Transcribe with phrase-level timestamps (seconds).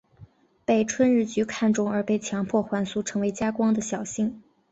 [0.65, 4.41] 被春日局看中而被强迫还俗成为家光的小姓。